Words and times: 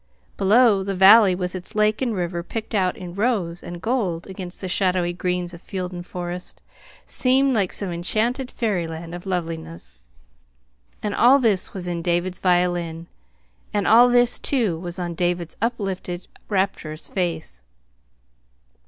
Below, 0.35 0.81
the 0.81 0.95
valley 0.95 1.35
with 1.35 1.53
its 1.55 1.75
lake 1.75 2.01
and 2.01 2.15
river 2.15 2.41
picked 2.41 2.73
out 2.73 2.97
in 2.97 3.13
rose 3.13 3.61
and 3.61 3.79
gold 3.79 4.25
against 4.25 4.59
the 4.59 4.67
shadowy 4.67 5.13
greens 5.13 5.53
of 5.53 5.61
field 5.61 5.91
and 5.91 6.03
forest, 6.03 6.59
seemed 7.05 7.53
like 7.53 7.71
some 7.71 7.91
enchanted 7.91 8.49
fairyland 8.49 9.13
of 9.13 9.27
loveliness. 9.27 9.99
And 11.03 11.13
all 11.13 11.37
this 11.37 11.75
was 11.75 11.87
in 11.87 12.01
David's 12.01 12.39
violin, 12.39 13.05
and 13.75 13.85
all 13.87 14.09
this, 14.09 14.39
too, 14.39 14.75
was 14.79 14.97
on 14.97 15.13
David's 15.13 15.55
uplifted, 15.61 16.25
rapturous 16.49 17.07
face. 17.07 17.61